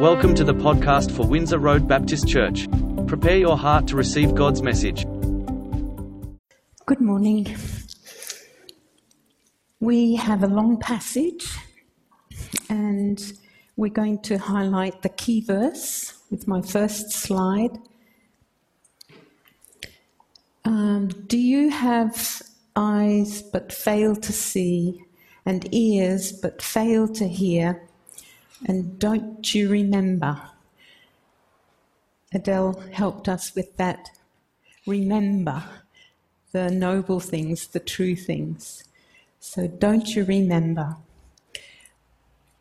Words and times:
Welcome 0.00 0.36
to 0.36 0.44
the 0.44 0.54
podcast 0.54 1.10
for 1.10 1.26
Windsor 1.26 1.58
Road 1.58 1.88
Baptist 1.88 2.28
Church. 2.28 2.68
Prepare 3.08 3.36
your 3.36 3.58
heart 3.58 3.88
to 3.88 3.96
receive 3.96 4.32
God's 4.32 4.62
message. 4.62 5.04
Good 6.86 7.00
morning. 7.00 7.56
We 9.80 10.14
have 10.14 10.44
a 10.44 10.46
long 10.46 10.78
passage, 10.78 11.48
and 12.70 13.20
we're 13.74 13.90
going 13.90 14.20
to 14.20 14.38
highlight 14.38 15.02
the 15.02 15.08
key 15.08 15.40
verse 15.40 16.16
with 16.30 16.46
my 16.46 16.62
first 16.62 17.10
slide. 17.10 17.76
Um, 20.64 21.08
do 21.08 21.36
you 21.36 21.70
have 21.70 22.40
eyes 22.76 23.42
but 23.42 23.72
fail 23.72 24.14
to 24.14 24.32
see, 24.32 25.02
and 25.44 25.68
ears 25.74 26.30
but 26.30 26.62
fail 26.62 27.08
to 27.14 27.26
hear? 27.26 27.82
And 28.66 28.98
don't 28.98 29.54
you 29.54 29.68
remember? 29.68 30.40
Adele 32.32 32.82
helped 32.92 33.28
us 33.28 33.54
with 33.54 33.76
that. 33.76 34.10
Remember 34.86 35.62
the 36.52 36.70
noble 36.70 37.20
things, 37.20 37.68
the 37.68 37.80
true 37.80 38.16
things. 38.16 38.84
So 39.40 39.66
don't 39.68 40.14
you 40.14 40.24
remember? 40.24 40.96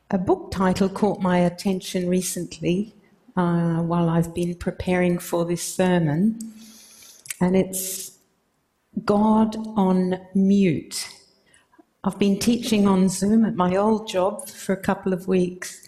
A 0.10 0.18
book 0.18 0.52
title 0.52 0.88
caught 0.88 1.20
my 1.20 1.40
attention 1.40 2.08
recently 2.08 2.94
uh, 3.36 3.82
while 3.82 4.10
I've 4.10 4.34
been 4.34 4.56
preparing 4.56 5.20
for 5.20 5.46
this 5.46 5.62
sermon, 5.62 6.40
and 7.42 7.56
it's 7.56 8.18
God 9.04 9.56
on 9.76 10.20
Mute. 10.34 11.10
I've 12.04 12.18
been 12.18 12.40
teaching 12.40 12.88
on 12.88 13.10
Zoom 13.10 13.46
at 13.46 13.56
my 13.56 13.76
old 13.76 14.08
job 14.08 14.48
for 14.48 14.74
a 14.74 14.82
couple 14.82 15.14
of 15.14 15.28
weeks, 15.28 15.87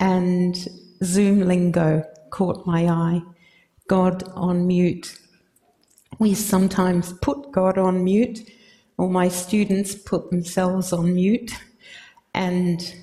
and 0.00 0.56
Zoom 1.02 1.40
lingo 1.40 2.04
caught 2.30 2.66
my 2.66 2.86
eye. 2.86 3.22
God 3.88 4.24
on 4.34 4.66
mute. 4.66 5.18
We 6.18 6.34
sometimes 6.34 7.12
put 7.14 7.52
God 7.52 7.78
on 7.78 8.02
mute, 8.04 8.50
or 8.98 9.08
my 9.08 9.28
students 9.28 9.94
put 9.94 10.30
themselves 10.30 10.92
on 10.92 11.14
mute 11.14 11.52
and 12.34 12.94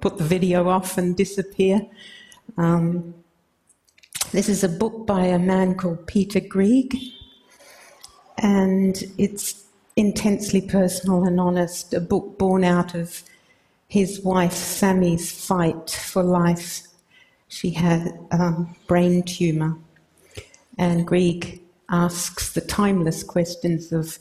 put 0.00 0.18
the 0.18 0.24
video 0.24 0.68
off 0.68 0.98
and 0.98 1.16
disappear. 1.16 1.86
Um, 2.56 3.14
this 4.32 4.48
is 4.48 4.62
a 4.62 4.68
book 4.68 5.06
by 5.06 5.24
a 5.24 5.38
man 5.38 5.74
called 5.74 6.06
Peter 6.06 6.40
Greig, 6.40 6.96
and 8.38 9.02
it's 9.18 9.64
intensely 9.96 10.60
personal 10.60 11.24
and 11.24 11.40
honest, 11.40 11.92
a 11.92 12.00
book 12.00 12.38
born 12.38 12.62
out 12.62 12.94
of 12.94 13.22
his 13.88 14.20
wife 14.20 14.52
Sammy's 14.52 15.32
fight 15.32 15.90
for 15.90 16.22
life. 16.22 16.82
She 17.48 17.70
had 17.70 18.18
a 18.30 18.66
brain 18.86 19.22
tumor, 19.22 19.78
and 20.76 21.06
Greig 21.06 21.62
asks 21.88 22.52
the 22.52 22.60
timeless 22.60 23.22
questions 23.22 23.90
of 23.90 24.18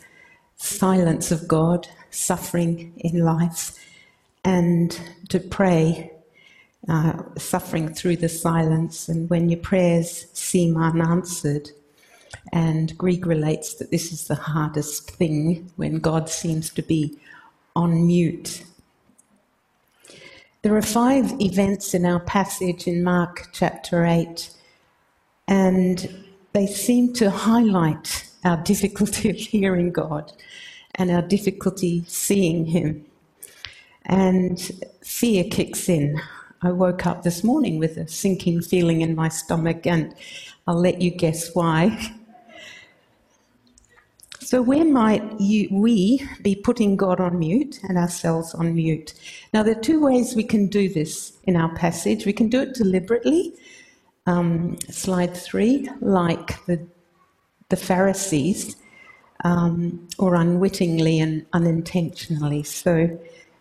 silence 0.56 1.32
of 1.32 1.48
God, 1.48 1.88
suffering 2.12 2.94
in 2.98 3.26
life, 3.26 3.78
and 4.46 4.98
to 5.28 5.40
pray, 5.42 6.14
uh, 6.88 7.22
suffering 7.38 7.94
through 7.94 8.16
the 8.16 8.30
silence, 8.30 9.10
and 9.10 9.30
when 9.30 9.50
your 9.50 9.60
prayers 9.60 10.28
seem 10.32 10.78
unanswered. 10.78 11.72
And 12.54 12.98
Greig 12.98 13.26
relates 13.26 13.74
that 13.76 13.92
this 13.92 14.14
is 14.14 14.28
the 14.28 14.36
hardest 14.36 15.12
thing 15.12 15.70
when 15.76 16.00
God 16.00 16.30
seems 16.30 16.70
to 16.72 16.82
be 16.82 17.18
on 17.76 18.08
mute 18.08 18.64
there 20.64 20.76
are 20.76 20.82
five 20.82 21.40
events 21.42 21.94
in 21.94 22.06
our 22.06 22.20
passage 22.20 22.88
in 22.88 23.04
Mark 23.04 23.50
chapter 23.54 24.06
8, 24.06 24.50
and 25.48 26.26
they 26.54 26.68
seem 26.68 27.14
to 27.14 27.30
highlight 27.30 28.30
our 28.44 28.58
difficulty 28.64 29.30
of 29.30 29.38
hearing 29.38 29.92
God 29.92 30.34
and 30.96 31.12
our 31.12 31.22
difficulty 31.22 32.04
seeing 32.08 32.66
Him. 32.66 33.06
And 34.06 34.60
fear 35.04 35.44
kicks 35.46 35.90
in. 35.90 36.20
I 36.62 36.72
woke 36.72 37.06
up 37.06 37.24
this 37.24 37.44
morning 37.44 37.78
with 37.80 37.98
a 37.98 38.08
sinking 38.08 38.62
feeling 38.62 39.02
in 39.02 39.16
my 39.16 39.30
stomach, 39.30 39.86
and 39.86 40.16
I'll 40.68 40.80
let 40.82 41.02
you 41.02 41.12
guess 41.12 41.54
why. 41.56 42.14
So, 44.48 44.62
where 44.62 44.86
might 44.86 45.42
you, 45.42 45.68
we 45.74 46.26
be 46.42 46.56
putting 46.56 46.96
God 46.96 47.20
on 47.20 47.38
mute 47.38 47.82
and 47.84 47.98
ourselves 47.98 48.54
on 48.54 48.76
mute? 48.76 49.14
Now, 49.54 49.62
there 49.62 49.78
are 49.78 49.82
two 49.82 50.00
ways 50.00 50.38
we 50.38 50.46
can 50.46 50.68
do 50.68 50.88
this 50.88 51.34
in 51.44 51.58
our 51.58 51.76
passage. 51.76 52.26
We 52.26 52.32
can 52.32 52.48
do 52.48 52.62
it 52.62 52.74
deliberately, 52.74 53.54
um, 54.26 54.78
slide 54.90 55.36
three, 55.36 55.90
like 56.00 56.66
the, 56.66 56.88
the 57.68 57.76
Pharisees, 57.76 58.78
um, 59.44 60.08
or 60.18 60.36
unwittingly 60.36 61.20
and 61.20 61.46
unintentionally. 61.52 62.64
So, 62.64 63.20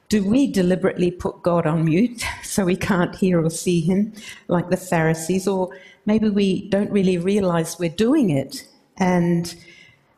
do 0.08 0.24
we 0.24 0.46
deliberately 0.52 1.10
put 1.10 1.42
God 1.42 1.66
on 1.66 1.86
mute 1.86 2.24
so 2.44 2.64
we 2.64 2.76
can't 2.76 3.16
hear 3.16 3.44
or 3.44 3.50
see 3.50 3.80
Him, 3.80 4.12
like 4.46 4.70
the 4.70 4.76
Pharisees? 4.76 5.48
Or 5.48 5.76
maybe 6.04 6.28
we 6.28 6.68
don't 6.68 6.92
really 6.92 7.18
realize 7.18 7.76
we're 7.76 7.90
doing 7.90 8.30
it 8.30 8.68
and 8.98 9.52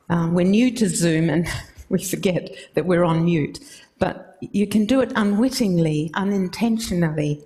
um, 0.08 0.34
we're 0.34 0.46
new 0.46 0.70
to 0.72 0.88
Zoom 0.88 1.30
and 1.30 1.46
we 1.88 2.02
forget 2.02 2.50
that 2.74 2.86
we're 2.86 3.04
on 3.04 3.24
mute. 3.24 3.60
But 3.98 4.36
you 4.40 4.66
can 4.66 4.86
do 4.86 5.00
it 5.00 5.12
unwittingly, 5.16 6.10
unintentionally, 6.14 7.44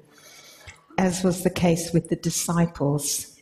as 0.98 1.24
was 1.24 1.42
the 1.42 1.50
case 1.50 1.92
with 1.92 2.08
the 2.08 2.16
disciples. 2.16 3.40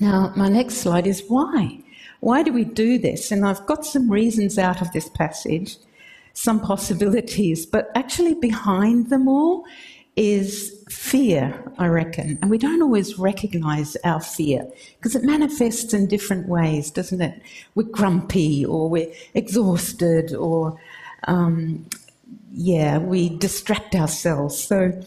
Now, 0.00 0.32
my 0.36 0.48
next 0.48 0.76
slide 0.76 1.06
is 1.06 1.22
why? 1.28 1.82
Why 2.20 2.42
do 2.42 2.52
we 2.52 2.64
do 2.64 2.98
this? 2.98 3.32
And 3.32 3.44
I've 3.44 3.66
got 3.66 3.84
some 3.84 4.10
reasons 4.10 4.58
out 4.58 4.80
of 4.80 4.92
this 4.92 5.08
passage, 5.08 5.76
some 6.34 6.60
possibilities, 6.60 7.66
but 7.66 7.90
actually 7.94 8.34
behind 8.34 9.10
them 9.10 9.28
all 9.28 9.64
is 10.16 10.84
fear, 10.90 11.72
I 11.78 11.86
reckon. 11.86 12.38
And 12.42 12.50
we 12.50 12.58
don't 12.58 12.82
always 12.82 13.18
recognize 13.18 13.96
our 14.04 14.20
fear 14.20 14.66
because 14.98 15.16
it 15.16 15.24
manifests 15.24 15.94
in 15.94 16.06
different 16.06 16.48
ways, 16.48 16.90
doesn't 16.90 17.20
it? 17.20 17.40
We're 17.74 17.84
grumpy 17.84 18.64
or 18.64 18.90
we're 18.90 19.12
exhausted 19.34 20.34
or, 20.34 20.78
um, 21.28 21.86
yeah, 22.52 22.98
we 22.98 23.30
distract 23.30 23.94
ourselves. 23.94 24.62
So 24.62 25.02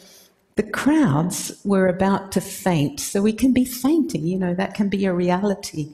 the 0.56 0.64
crowds 0.64 1.62
were 1.64 1.88
about 1.88 2.32
to 2.32 2.42
faint. 2.42 3.00
So 3.00 3.22
we 3.22 3.34
can 3.34 3.54
be 3.54 3.66
fainting, 3.66 4.26
you 4.26 4.40
know, 4.40 4.56
that 4.56 4.74
can 4.74 4.90
be 4.90 5.06
a 5.06 5.14
reality. 5.14 5.90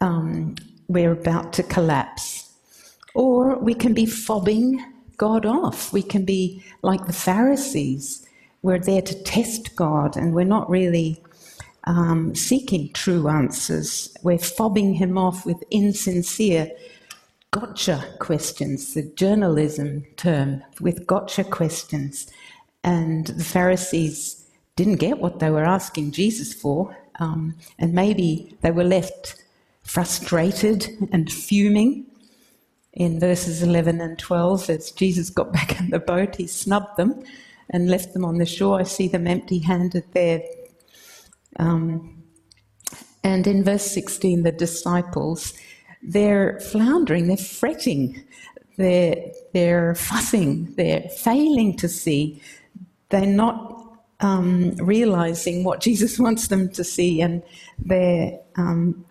Um, 0.00 0.56
we're 0.88 1.12
about 1.12 1.52
to 1.54 1.62
collapse. 1.62 2.50
Or 3.14 3.58
we 3.58 3.74
can 3.74 3.94
be 3.94 4.06
fobbing 4.06 4.82
God 5.16 5.46
off. 5.46 5.92
We 5.92 6.02
can 6.02 6.24
be 6.24 6.64
like 6.82 7.06
the 7.06 7.12
Pharisees 7.12 8.26
we're 8.62 8.78
there 8.78 9.02
to 9.02 9.22
test 9.24 9.74
God 9.76 10.16
and 10.16 10.32
we're 10.32 10.44
not 10.44 10.70
really 10.70 11.22
um, 11.84 12.34
seeking 12.34 12.92
true 12.92 13.28
answers. 13.28 14.14
We're 14.22 14.38
fobbing 14.38 14.94
him 14.96 15.18
off 15.18 15.44
with 15.44 15.62
insincere 15.70 16.70
gotcha 17.50 18.02
questions, 18.18 18.94
the 18.94 19.02
journalism 19.02 20.04
term, 20.16 20.62
with 20.80 21.06
gotcha 21.06 21.44
questions. 21.44 22.30
And 22.84 23.26
the 23.26 23.44
Pharisees 23.44 24.46
didn't 24.76 24.96
get 24.96 25.18
what 25.18 25.38
they 25.38 25.50
were 25.50 25.64
asking 25.64 26.12
Jesus 26.12 26.54
for, 26.54 26.96
um, 27.18 27.54
and 27.78 27.92
maybe 27.92 28.56
they 28.62 28.70
were 28.70 28.84
left 28.84 29.42
frustrated 29.82 30.88
and 31.12 31.30
fuming. 31.30 32.06
In 32.94 33.18
verses 33.18 33.62
11 33.62 34.00
and 34.00 34.18
12, 34.18 34.68
as 34.70 34.90
Jesus 34.90 35.30
got 35.30 35.52
back 35.52 35.80
in 35.80 35.90
the 35.90 35.98
boat, 35.98 36.36
he 36.36 36.46
snubbed 36.46 36.96
them 36.96 37.22
and 37.70 37.88
left 37.88 38.12
them 38.12 38.24
on 38.24 38.38
the 38.38 38.46
shore. 38.46 38.80
I 38.80 38.84
see 38.84 39.08
them 39.08 39.26
empty 39.26 39.58
handed 39.58 40.04
there. 40.12 40.42
Um, 41.58 42.22
and 43.24 43.46
in 43.46 43.62
verse 43.64 43.90
16, 43.90 44.42
the 44.42 44.52
disciples, 44.52 45.54
they're 46.02 46.58
floundering, 46.60 47.28
they're 47.28 47.36
fretting, 47.36 48.24
they're, 48.76 49.16
they're 49.52 49.94
fussing, 49.94 50.74
they're 50.76 51.02
failing 51.02 51.76
to 51.76 51.88
see, 51.88 52.42
they're 53.10 53.26
not 53.26 53.98
um, 54.20 54.74
realizing 54.76 55.62
what 55.62 55.80
Jesus 55.80 56.18
wants 56.18 56.48
them 56.48 56.68
to 56.70 56.82
see, 56.82 57.20
and 57.20 57.42
they're, 57.78 58.38
um, 58.56 59.04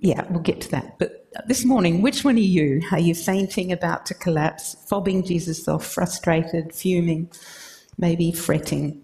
yeah, 0.00 0.24
we'll 0.30 0.40
get 0.40 0.60
to 0.62 0.70
that. 0.72 0.98
But 0.98 1.28
this 1.46 1.64
morning, 1.64 2.02
which 2.02 2.24
one 2.24 2.36
are 2.36 2.40
you? 2.40 2.82
Are 2.90 2.98
you 2.98 3.14
fainting, 3.14 3.72
about 3.72 4.06
to 4.06 4.14
collapse, 4.14 4.76
fobbing 4.90 5.26
Jesus 5.26 5.68
off, 5.68 5.86
frustrated, 5.86 6.74
fuming, 6.74 7.30
maybe 7.98 8.32
fretting? 8.32 9.02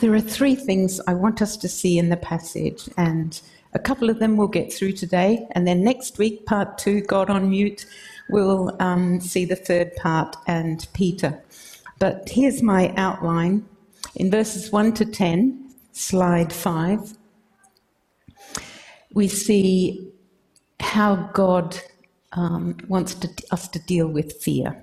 There 0.00 0.14
are 0.14 0.20
three 0.20 0.54
things 0.54 1.00
I 1.08 1.14
want 1.14 1.42
us 1.42 1.56
to 1.56 1.68
see 1.68 1.98
in 1.98 2.08
the 2.08 2.16
passage, 2.16 2.88
and 2.96 3.40
a 3.74 3.78
couple 3.78 4.10
of 4.10 4.20
them 4.20 4.36
we'll 4.36 4.48
get 4.48 4.72
through 4.72 4.92
today. 4.92 5.46
And 5.52 5.66
then 5.66 5.82
next 5.82 6.18
week, 6.18 6.46
part 6.46 6.78
two, 6.78 7.00
God 7.00 7.28
on 7.28 7.50
mute, 7.50 7.84
we'll 8.30 8.76
um, 8.80 9.20
see 9.20 9.44
the 9.44 9.56
third 9.56 9.94
part 9.96 10.36
and 10.46 10.86
Peter. 10.92 11.42
But 11.98 12.28
here's 12.28 12.62
my 12.62 12.94
outline. 12.96 13.66
In 14.14 14.30
verses 14.30 14.70
1 14.70 14.94
to 14.94 15.04
10, 15.04 15.67
slide 15.98 16.52
5, 16.52 17.14
we 19.14 19.26
see 19.26 20.12
how 20.78 21.16
God 21.34 21.76
um, 22.32 22.76
wants 22.86 23.14
to, 23.16 23.28
us 23.50 23.66
to 23.68 23.80
deal 23.80 24.06
with 24.06 24.40
fear 24.40 24.80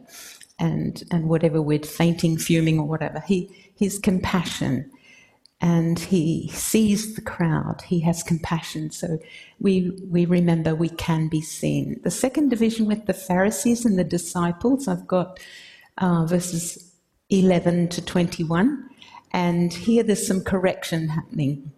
and, 0.59 1.03
and 1.11 1.29
whatever 1.29 1.61
we're 1.61 1.79
fainting, 1.79 2.37
fuming, 2.37 2.79
or 2.79 2.85
whatever. 2.85 3.21
He, 3.21 3.71
his 3.75 3.97
compassion 3.97 4.91
and 5.61 5.97
he 5.99 6.49
sees 6.49 7.15
the 7.15 7.21
crowd. 7.21 7.81
He 7.87 8.01
has 8.01 8.21
compassion. 8.21 8.91
So 8.91 9.17
we, 9.59 9.97
we 10.09 10.25
remember 10.25 10.75
we 10.75 10.89
can 10.89 11.29
be 11.29 11.41
seen. 11.41 12.01
The 12.03 12.11
second 12.11 12.49
division 12.49 12.87
with 12.87 13.05
the 13.05 13.13
Pharisees 13.13 13.85
and 13.85 13.97
the 13.97 14.03
disciples, 14.03 14.89
I've 14.89 15.07
got 15.07 15.39
uh, 15.97 16.25
verses 16.25 16.91
11 17.29 17.87
to 17.89 18.01
21. 18.03 18.89
And 19.31 19.73
here 19.73 20.03
there's 20.03 20.25
some 20.25 20.43
correction 20.43 21.09
happening. 21.09 21.71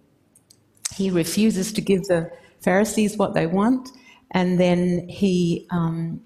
He 0.96 1.10
refuses 1.10 1.72
to 1.74 1.82
give 1.82 2.04
the 2.04 2.32
Pharisees 2.62 3.18
what 3.18 3.34
they 3.34 3.48
want, 3.48 3.90
and 4.32 4.60
then 4.60 5.08
he 5.08 5.68
um, 5.70 6.22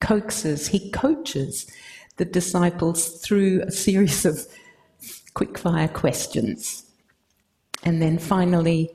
coaxes, 0.00 0.68
he 0.68 0.90
coaches 0.90 1.66
the 2.16 2.24
disciples 2.24 3.20
through 3.20 3.62
a 3.62 3.70
series 3.70 4.24
of 4.24 4.46
quickfire 5.34 5.92
questions. 5.92 6.84
And 7.84 8.00
then 8.00 8.18
finally, 8.18 8.94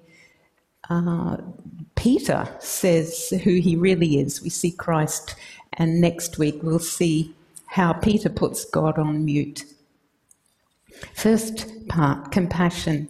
uh, 0.90 1.38
Peter 1.96 2.48
says 2.60 3.34
who 3.44 3.56
he 3.56 3.76
really 3.76 4.20
is. 4.20 4.42
We 4.42 4.50
see 4.50 4.72
Christ, 4.72 5.36
and 5.74 6.00
next 6.00 6.38
week 6.38 6.62
we'll 6.62 6.80
see 6.80 7.34
how 7.66 7.94
Peter 7.94 8.30
puts 8.30 8.64
God 8.66 8.98
on 8.98 9.26
mute. 9.26 9.66
First 11.14 11.88
part 11.88 12.32
compassion, 12.32 13.10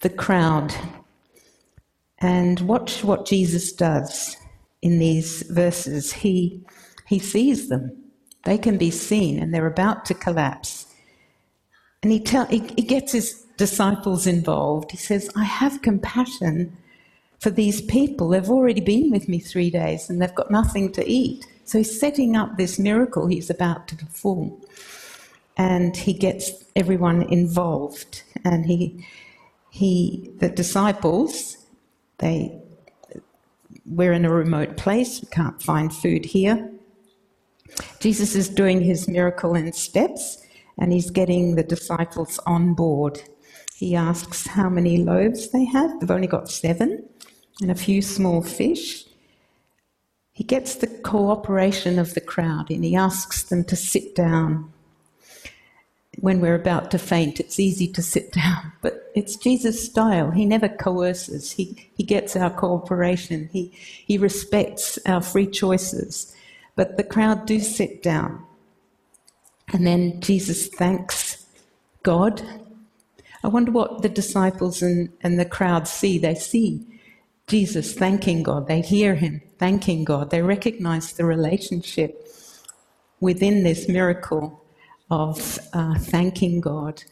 the 0.00 0.10
crowd. 0.10 0.74
And 2.18 2.60
watch 2.60 3.02
what 3.02 3.26
Jesus 3.26 3.72
does 3.72 4.36
in 4.82 4.98
these 4.98 5.42
verses. 5.42 6.12
He, 6.12 6.62
he 7.06 7.18
sees 7.18 7.68
them, 7.68 7.96
they 8.44 8.58
can 8.58 8.76
be 8.76 8.90
seen, 8.90 9.38
and 9.38 9.54
they're 9.54 9.66
about 9.66 10.04
to 10.06 10.14
collapse. 10.14 10.86
And 12.02 12.12
he, 12.12 12.20
tell, 12.20 12.46
he, 12.46 12.60
he 12.76 12.82
gets 12.82 13.12
his 13.12 13.44
disciples 13.56 14.26
involved. 14.26 14.90
He 14.90 14.96
says, 14.96 15.30
I 15.36 15.44
have 15.44 15.82
compassion 15.82 16.76
for 17.40 17.50
these 17.50 17.82
people. 17.82 18.28
They've 18.28 18.50
already 18.50 18.80
been 18.80 19.10
with 19.10 19.28
me 19.28 19.38
three 19.38 19.70
days 19.70 20.08
and 20.08 20.20
they've 20.20 20.34
got 20.34 20.50
nothing 20.50 20.92
to 20.92 21.06
eat. 21.06 21.46
So 21.64 21.78
he's 21.78 22.00
setting 22.00 22.36
up 22.36 22.56
this 22.56 22.78
miracle 22.78 23.26
he's 23.26 23.50
about 23.50 23.86
to 23.88 23.96
perform. 23.96 24.56
And 25.56 25.96
he 25.96 26.12
gets 26.12 26.64
everyone 26.76 27.22
involved. 27.22 28.22
And 28.44 28.66
he, 28.66 29.06
he 29.70 30.30
the 30.38 30.48
disciples, 30.48 31.56
they, 32.18 32.58
we're 33.86 34.12
in 34.12 34.24
a 34.24 34.32
remote 34.32 34.76
place, 34.76 35.20
we 35.20 35.28
can't 35.28 35.60
find 35.62 35.94
food 35.94 36.24
here. 36.24 36.70
Jesus 38.00 38.34
is 38.34 38.48
doing 38.48 38.80
his 38.80 39.08
miracle 39.08 39.54
in 39.54 39.72
steps 39.72 40.44
and 40.78 40.92
he's 40.92 41.10
getting 41.10 41.54
the 41.54 41.62
disciples 41.62 42.38
on 42.46 42.74
board. 42.74 43.20
He 43.74 43.94
asks 43.94 44.46
how 44.46 44.68
many 44.68 44.98
loaves 44.98 45.50
they 45.50 45.64
have. 45.66 46.00
They've 46.00 46.10
only 46.10 46.26
got 46.26 46.50
seven 46.50 47.08
and 47.60 47.70
a 47.70 47.74
few 47.74 48.02
small 48.02 48.42
fish. 48.42 49.04
He 50.32 50.44
gets 50.44 50.74
the 50.76 50.86
cooperation 50.86 51.98
of 51.98 52.14
the 52.14 52.20
crowd 52.20 52.70
and 52.70 52.84
he 52.84 52.96
asks 52.96 53.42
them 53.42 53.64
to 53.64 53.76
sit 53.76 54.14
down. 54.14 54.72
When 56.18 56.40
we're 56.40 56.56
about 56.56 56.90
to 56.90 56.98
faint, 56.98 57.40
it's 57.40 57.60
easy 57.60 57.86
to 57.92 58.02
sit 58.02 58.32
down, 58.42 58.72
but 58.82 59.10
it's 59.14 59.36
Jesus' 59.36 59.84
style. 59.84 60.30
He 60.30 60.44
never 60.44 60.68
coerces, 60.68 61.52
he, 61.52 61.90
he 61.94 62.02
gets 62.02 62.36
our 62.36 62.50
cooperation, 62.50 63.48
he, 63.52 63.72
he 63.74 64.18
respects 64.18 64.98
our 65.06 65.22
free 65.22 65.46
choices. 65.46 66.34
But 66.76 66.96
the 66.96 67.04
crowd 67.04 67.46
do 67.46 67.60
sit 67.60 68.02
down. 68.02 68.44
And 69.72 69.86
then 69.86 70.20
Jesus 70.20 70.68
thanks 70.68 71.46
God. 72.02 72.42
I 73.44 73.48
wonder 73.48 73.70
what 73.70 74.02
the 74.02 74.08
disciples 74.08 74.82
and, 74.82 75.10
and 75.22 75.38
the 75.38 75.44
crowd 75.44 75.86
see. 75.86 76.18
They 76.18 76.34
see 76.34 76.86
Jesus 77.46 77.94
thanking 77.94 78.44
God, 78.44 78.68
they 78.68 78.80
hear 78.80 79.16
him 79.16 79.42
thanking 79.58 80.04
God, 80.04 80.30
they 80.30 80.40
recognize 80.40 81.12
the 81.12 81.24
relationship 81.24 82.26
within 83.20 83.64
this 83.64 83.88
miracle 83.88 84.64
of 85.10 85.58
uh, 85.72 85.98
thanking 85.98 86.60
God. 86.60 87.02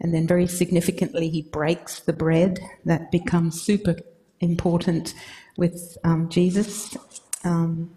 And 0.00 0.14
then, 0.14 0.26
very 0.26 0.46
significantly, 0.46 1.28
he 1.28 1.42
breaks 1.42 2.00
the 2.00 2.12
bread. 2.12 2.60
That 2.84 3.10
becomes 3.10 3.60
super 3.60 3.96
important 4.40 5.14
with 5.56 5.98
um, 6.04 6.28
Jesus. 6.28 6.96
Um, 7.44 7.90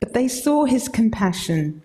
but 0.00 0.14
they 0.14 0.28
saw 0.28 0.64
his 0.64 0.88
compassion 0.88 1.82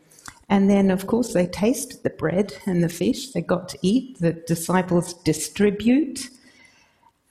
and 0.49 0.69
then, 0.69 0.91
of 0.91 1.07
course, 1.07 1.33
they 1.33 1.45
taste 1.45 2.03
the 2.03 2.09
bread 2.09 2.55
and 2.65 2.83
the 2.83 2.89
fish. 2.89 3.31
They 3.31 3.41
got 3.41 3.67
to 3.69 3.79
eat. 3.81 4.19
The 4.19 4.33
disciples 4.33 5.13
distribute. 5.13 6.29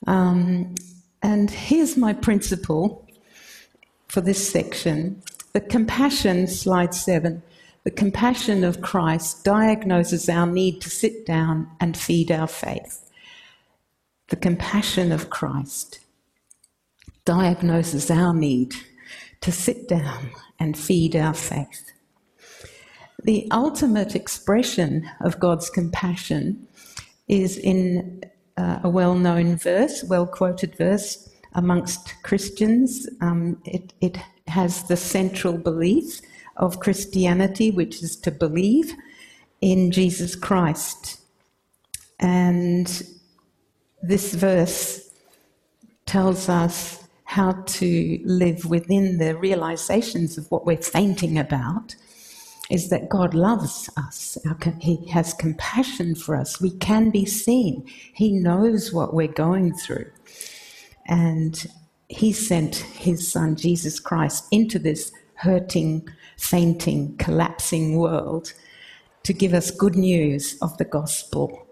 Um, 0.07 0.75
and 1.23 1.51
here's 1.51 1.97
my 1.97 2.13
principle 2.13 3.07
for 4.09 4.21
this 4.21 4.49
section 4.49 5.23
the 5.55 5.61
compassion, 5.61 6.47
slide 6.47 6.95
seven, 6.95 7.43
the 7.87 7.93
compassion 7.93 8.65
of 8.65 8.81
Christ 8.81 9.45
diagnoses 9.45 10.29
our 10.29 10.45
need 10.45 10.81
to 10.81 10.91
sit 10.91 11.25
down 11.25 11.71
and 11.79 11.97
feed 11.97 12.33
our 12.33 12.49
faith. 12.49 13.09
The 14.27 14.35
compassion 14.35 15.13
of 15.13 15.31
Christ 15.31 16.01
diagnoses 17.25 18.11
our 18.11 18.35
need 18.35 18.75
to 19.41 19.53
sit 19.53 19.87
down 19.87 20.31
and 20.59 20.77
feed 20.77 21.15
our 21.15 21.33
faith. 21.33 21.93
The 23.23 23.47
ultimate 23.53 24.17
expression 24.17 25.09
of 25.21 25.39
God's 25.39 25.71
compassion 25.71 26.67
is 27.29 27.57
in 27.57 28.25
uh, 28.57 28.81
a 28.83 28.91
well 28.91 29.15
known 29.15 29.59
verse, 29.59 30.03
well 30.03 30.27
quoted 30.27 30.77
verse 30.77 31.33
amongst 31.53 32.21
Christians. 32.25 33.09
Um, 33.21 33.63
it, 33.65 33.93
it 34.01 34.19
has 34.49 34.89
the 34.89 34.97
central 34.97 35.57
belief 35.57 36.21
of 36.57 36.81
Christianity, 36.81 37.71
which 37.71 38.03
is 38.03 38.17
to 38.17 38.31
believe 38.31 38.93
in 39.61 39.91
Jesus 39.91 40.35
Christ. 40.35 41.21
And 42.19 42.87
this 44.03 44.35
verse 44.35 45.11
tells 46.07 46.49
us 46.49 47.03
how 47.25 47.53
to 47.67 48.21
live 48.25 48.65
within 48.65 49.19
the 49.19 49.37
realizations 49.37 50.39
of 50.39 50.51
what 50.51 50.65
we're 50.65 50.77
fainting 50.77 51.37
about 51.37 51.97
is 52.71 52.89
that 52.89 53.09
God 53.09 53.35
loves 53.35 53.91
us. 53.97 54.39
He 54.81 55.07
has 55.09 55.35
compassion 55.35 56.15
for 56.15 56.37
us. 56.37 56.61
We 56.61 56.71
can 56.71 57.11
be 57.11 57.25
seen. 57.25 57.85
He 58.13 58.33
knows 58.33 58.93
what 58.93 59.15
we're 59.15 59.29
going 59.29 59.75
through. 59.75 60.11
And 61.07 61.67
He 62.09 62.33
sent 62.33 62.77
His 62.77 63.31
Son, 63.31 63.57
Jesus 63.57 64.01
Christ, 64.01 64.47
into 64.51 64.79
this 64.79 65.13
hurting, 65.35 66.09
fainting, 66.37 67.17
collapsing 67.17 67.97
world 67.97 68.53
to 69.23 69.33
give 69.33 69.55
us 69.55 69.71
good 69.71 69.97
news 69.97 70.57
of 70.63 70.77
the 70.79 70.85
gospel 70.85 71.67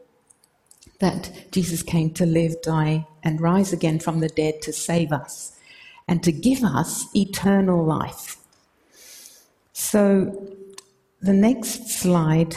that 1.01 1.51
Jesus 1.53 1.83
came 1.83 2.11
to 2.15 2.27
live, 2.27 2.61
die, 2.63 3.07
and 3.23 3.41
rise 3.41 3.73
again 3.73 3.99
from 3.99 4.21
the 4.21 4.29
dead 4.29 4.63
to 4.63 4.73
save 4.73 5.13
us 5.13 5.53
and 6.09 6.23
to 6.23 6.33
give 6.33 6.63
us 6.63 7.07
eternal 7.15 7.85
life. 7.85 8.37
So 9.73 10.49
the 11.21 11.33
next 11.33 11.89
slide 11.89 12.57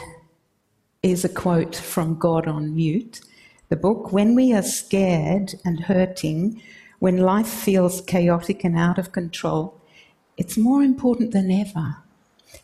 is 1.04 1.24
a 1.24 1.30
quote 1.30 1.76
from 1.76 2.20
God 2.20 2.48
on 2.48 2.76
Mute, 2.76 3.22
the 3.70 3.76
book. 3.76 4.12
When 4.12 4.36
we 4.36 4.54
are 4.54 4.64
scared 4.64 5.56
and 5.64 5.80
hurting, 5.82 6.62
when 7.00 7.18
life 7.18 7.48
feels 7.48 8.02
chaotic 8.02 8.64
and 8.64 8.78
out 8.78 8.98
of 8.98 9.12
control, 9.12 9.76
it's 10.38 10.58
more 10.58 10.84
important 10.84 11.32
than 11.32 11.51
ever 11.51 11.98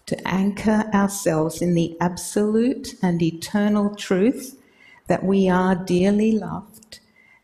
to 0.05 0.27
anchor 0.27 0.85
ourselves 0.93 1.61
in 1.61 1.73
the 1.73 1.97
absolute 1.99 2.95
and 3.01 3.21
eternal 3.21 3.95
truth 3.95 4.59
that 5.07 5.23
we 5.23 5.49
are 5.49 5.75
dearly 5.75 6.31
loved 6.31 6.99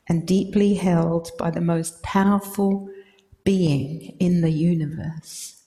and 0.07 0.27
deeply 0.27 0.75
held 0.75 1.31
by 1.37 1.51
the 1.51 1.61
most 1.61 2.01
powerful 2.03 2.89
being 3.43 4.15
in 4.19 4.41
the 4.41 4.51
universe. 4.51 5.63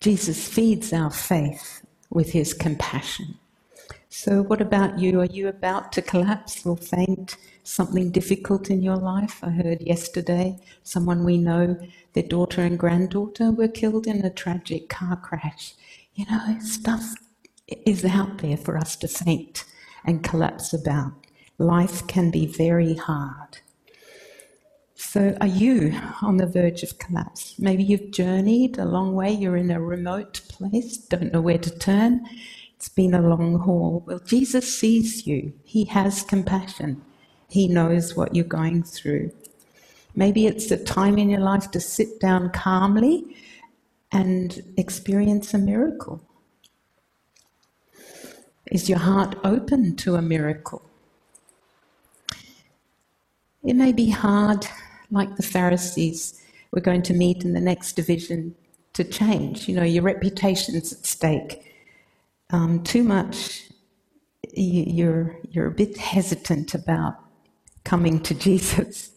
Jesus 0.00 0.48
feeds 0.48 0.92
our 0.92 1.10
faith 1.10 1.84
with 2.10 2.30
his 2.32 2.54
compassion. 2.54 3.34
So, 4.10 4.42
what 4.42 4.62
about 4.62 4.98
you? 4.98 5.20
Are 5.20 5.26
you 5.26 5.48
about 5.48 5.92
to 5.92 6.02
collapse 6.02 6.64
or 6.64 6.76
faint? 6.78 7.36
Something 7.62 8.10
difficult 8.10 8.70
in 8.70 8.82
your 8.82 8.96
life? 8.96 9.38
I 9.42 9.50
heard 9.50 9.82
yesterday 9.82 10.58
someone 10.82 11.24
we 11.24 11.36
know, 11.36 11.78
their 12.14 12.22
daughter 12.22 12.62
and 12.62 12.78
granddaughter 12.78 13.50
were 13.50 13.68
killed 13.68 14.06
in 14.06 14.24
a 14.24 14.30
tragic 14.30 14.88
car 14.88 15.16
crash. 15.16 15.74
You 16.14 16.24
know, 16.30 16.58
stuff 16.60 17.14
is 17.66 18.02
out 18.06 18.38
there 18.38 18.56
for 18.56 18.78
us 18.78 18.96
to 18.96 19.08
faint 19.08 19.64
and 20.06 20.24
collapse 20.24 20.72
about. 20.72 21.12
Life 21.58 22.06
can 22.06 22.30
be 22.30 22.46
very 22.46 22.94
hard. 22.94 23.58
So, 24.94 25.36
are 25.42 25.46
you 25.46 25.94
on 26.22 26.38
the 26.38 26.46
verge 26.46 26.82
of 26.82 26.98
collapse? 26.98 27.58
Maybe 27.58 27.84
you've 27.84 28.10
journeyed 28.10 28.78
a 28.78 28.86
long 28.86 29.14
way, 29.14 29.32
you're 29.32 29.56
in 29.58 29.70
a 29.70 29.80
remote 29.80 30.40
place, 30.48 30.96
don't 30.96 31.32
know 31.32 31.42
where 31.42 31.58
to 31.58 31.78
turn. 31.78 32.26
It's 32.78 32.88
been 32.88 33.12
a 33.12 33.20
long 33.20 33.58
haul. 33.58 34.04
Well, 34.06 34.20
Jesus 34.20 34.78
sees 34.78 35.26
you, 35.26 35.52
He 35.64 35.84
has 35.86 36.22
compassion, 36.22 37.02
He 37.48 37.66
knows 37.66 38.14
what 38.14 38.36
you're 38.36 38.44
going 38.44 38.84
through. 38.84 39.32
Maybe 40.14 40.46
it's 40.46 40.70
a 40.70 40.84
time 40.84 41.18
in 41.18 41.28
your 41.28 41.40
life 41.40 41.72
to 41.72 41.80
sit 41.80 42.20
down 42.20 42.50
calmly 42.50 43.36
and 44.12 44.62
experience 44.76 45.52
a 45.54 45.58
miracle. 45.58 46.22
Is 48.70 48.88
your 48.88 48.98
heart 48.98 49.34
open 49.42 49.96
to 49.96 50.14
a 50.14 50.22
miracle? 50.22 50.82
It 53.64 53.74
may 53.74 53.92
be 53.92 54.08
hard 54.08 54.68
like 55.10 55.34
the 55.34 55.42
Pharisees 55.42 56.40
we're 56.70 56.80
going 56.80 57.02
to 57.02 57.12
meet 57.12 57.42
in 57.42 57.54
the 57.54 57.60
next 57.60 57.94
division 57.94 58.54
to 58.92 59.02
change. 59.02 59.68
You 59.68 59.74
know, 59.74 59.82
your 59.82 60.04
reputation's 60.04 60.92
at 60.92 61.04
stake. 61.04 61.67
Um, 62.50 62.82
too 62.82 63.02
much, 63.04 63.68
you're, 64.54 65.36
you're 65.50 65.66
a 65.66 65.72
bit 65.72 65.96
hesitant 65.98 66.74
about 66.74 67.16
coming 67.84 68.20
to 68.20 68.34
Jesus. 68.46 69.10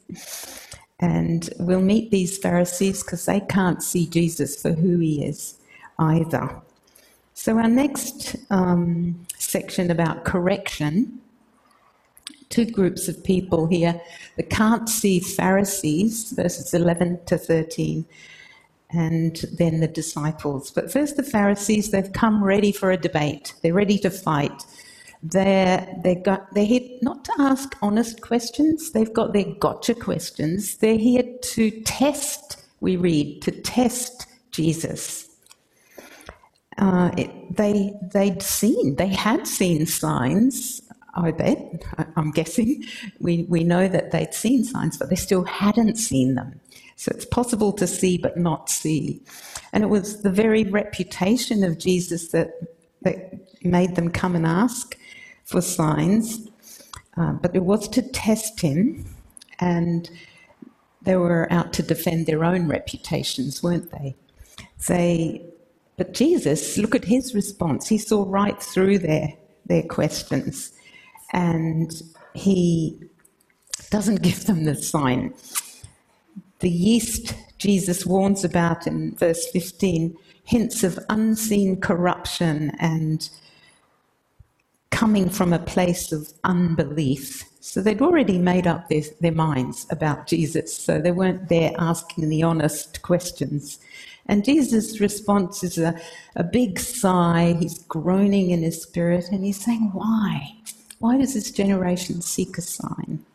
And 0.99 1.49
we'll 1.59 1.81
meet 1.81 2.11
these 2.11 2.37
Pharisees 2.37 3.03
because 3.03 3.25
they 3.25 3.39
can't 3.39 3.81
see 3.81 4.05
Jesus 4.05 4.61
for 4.61 4.73
who 4.73 4.99
he 4.99 5.25
is 5.25 5.57
either. 5.97 6.61
So, 7.33 7.57
our 7.57 7.69
next 7.69 8.35
um, 8.51 9.25
section 9.37 9.89
about 9.89 10.25
correction 10.25 11.21
two 12.51 12.65
groups 12.65 13.07
of 13.07 13.23
people 13.23 13.65
here 13.65 13.99
that 14.35 14.49
can't 14.49 14.87
see 14.87 15.19
Pharisees, 15.19 16.31
verses 16.33 16.73
11 16.73 17.21
to 17.25 17.37
13, 17.37 18.05
and 18.93 19.45
then 19.57 19.79
the 19.79 19.87
disciples. 19.87 20.71
But 20.71 20.91
first, 20.91 21.17
the 21.17 21.23
Pharisees, 21.23 21.91
they've 21.91 22.11
come 22.11 22.43
ready 22.43 22.71
for 22.71 22.91
a 22.91 22.97
debate, 22.97 23.53
they're 23.61 23.73
ready 23.73 23.97
to 23.99 24.09
fight. 24.09 24.63
They're, 25.23 25.87
they 26.03 26.15
got, 26.15 26.51
they're 26.55 26.65
here 26.65 26.97
not 27.03 27.23
to 27.25 27.33
ask 27.37 27.75
honest 27.81 28.21
questions, 28.21 28.91
they've 28.91 29.13
got 29.13 29.33
their 29.33 29.45
gotcha 29.59 29.93
questions. 29.93 30.77
They're 30.77 30.97
here 30.97 31.23
to 31.41 31.71
test, 31.81 32.63
we 32.79 32.95
read, 32.95 33.43
to 33.43 33.51
test 33.51 34.25
Jesus. 34.49 35.27
Uh, 36.77 37.11
it, 37.17 37.55
they, 37.55 37.93
they'd 38.11 38.41
seen, 38.41 38.95
they 38.95 39.09
had 39.09 39.45
seen 39.45 39.85
signs 39.85 40.81
I 41.13 41.31
bet, 41.31 41.83
I'm 42.15 42.31
guessing. 42.31 42.83
We, 43.19 43.43
we 43.43 43.63
know 43.63 43.87
that 43.87 44.11
they'd 44.11 44.33
seen 44.33 44.63
signs, 44.63 44.97
but 44.97 45.09
they 45.09 45.15
still 45.15 45.43
hadn't 45.43 45.97
seen 45.97 46.35
them. 46.35 46.59
So 46.95 47.11
it's 47.13 47.25
possible 47.25 47.73
to 47.73 47.87
see 47.87 48.17
but 48.17 48.37
not 48.37 48.69
see. 48.69 49.21
And 49.73 49.83
it 49.83 49.87
was 49.87 50.21
the 50.21 50.29
very 50.29 50.63
reputation 50.63 51.63
of 51.63 51.77
Jesus 51.77 52.29
that, 52.29 52.51
that 53.01 53.33
made 53.63 53.95
them 53.95 54.11
come 54.11 54.35
and 54.35 54.45
ask 54.45 54.97
for 55.45 55.61
signs. 55.61 56.47
Uh, 57.17 57.33
but 57.33 57.55
it 57.55 57.63
was 57.63 57.87
to 57.89 58.01
test 58.01 58.61
him, 58.61 59.05
and 59.59 60.09
they 61.01 61.15
were 61.17 61.51
out 61.51 61.73
to 61.73 61.83
defend 61.83 62.25
their 62.25 62.45
own 62.45 62.69
reputations, 62.69 63.61
weren't 63.61 63.91
they? 63.91 64.15
They, 64.87 65.45
but 65.97 66.13
Jesus, 66.13 66.77
look 66.77 66.95
at 66.95 67.03
his 67.03 67.35
response. 67.35 67.87
He 67.87 67.97
saw 67.97 68.25
right 68.27 68.61
through 68.61 68.99
their, 68.99 69.33
their 69.65 69.83
questions 69.83 70.71
and 71.31 71.91
he 72.33 72.99
doesn't 73.89 74.21
give 74.21 74.45
them 74.45 74.65
the 74.65 74.75
sign. 74.75 75.33
The 76.59 76.69
yeast 76.69 77.35
Jesus 77.57 78.05
warns 78.05 78.43
about 78.43 78.87
in 78.87 79.15
verse 79.15 79.47
15 79.51 80.17
hints 80.43 80.83
of 80.83 80.99
unseen 81.09 81.79
corruption 81.79 82.71
and 82.79 83.29
coming 84.89 85.29
from 85.29 85.53
a 85.53 85.59
place 85.59 86.11
of 86.11 86.31
unbelief. 86.43 87.43
So 87.59 87.81
they'd 87.81 88.01
already 88.01 88.37
made 88.37 88.67
up 88.67 88.89
their, 88.89 89.03
their 89.19 89.31
minds 89.31 89.87
about 89.89 90.27
Jesus, 90.27 90.75
so 90.75 90.99
they 90.99 91.11
weren't 91.11 91.49
there 91.49 91.71
asking 91.77 92.29
the 92.29 92.43
honest 92.43 93.01
questions. 93.01 93.79
And 94.25 94.45
Jesus' 94.45 94.99
response 94.99 95.63
is 95.63 95.77
a, 95.77 95.99
a 96.35 96.43
big 96.43 96.79
sigh. 96.79 97.55
He's 97.59 97.79
groaning 97.83 98.51
in 98.51 98.61
his 98.61 98.81
spirit 98.81 99.25
and 99.31 99.43
he's 99.43 99.63
saying, 99.63 99.91
Why? 99.93 100.55
Why 101.01 101.17
does 101.17 101.33
this 101.33 101.49
generation 101.49 102.21
seek 102.21 102.59
a 102.59 102.61
sign? 102.61 103.25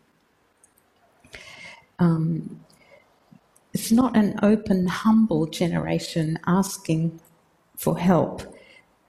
Um, 1.99 2.61
it's 3.75 3.91
not 3.91 4.17
an 4.17 4.39
open, 4.41 4.87
humble 4.87 5.47
generation 5.47 6.39
asking 6.47 7.19
for 7.77 7.99
help. 7.99 8.43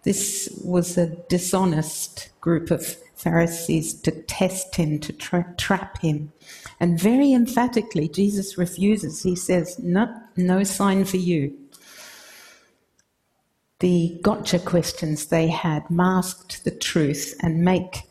This 0.02 0.50
was 0.64 0.98
a 0.98 1.16
dishonest 1.30 2.30
group 2.42 2.72
of 2.72 2.84
Pharisees 3.14 3.94
to 4.02 4.12
test 4.12 4.76
him, 4.76 5.00
to 5.02 5.14
tra- 5.14 5.54
trap 5.60 6.02
him. 6.02 6.34
And 6.80 7.00
very 7.00 7.34
emphatically, 7.34 8.10
Jesus 8.10 8.58
refuses. 8.58 9.22
He 9.22 9.36
says, 9.36 9.78
No, 9.78 10.12
no 10.36 10.64
sign 10.64 11.06
for 11.06 11.18
you. 11.18 11.56
The 13.82 14.20
gotcha 14.24 14.58
questions 14.58 15.28
they 15.28 15.48
had 15.48 15.92
masked 15.92 16.64
the 16.64 16.72
truth 16.72 17.36
and 17.44 17.64
make 17.64 18.08